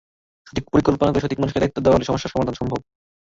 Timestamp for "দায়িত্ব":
1.61-1.77